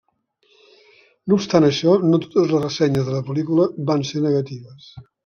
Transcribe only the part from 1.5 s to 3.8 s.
això, no totes les ressenyes de la pel·lícula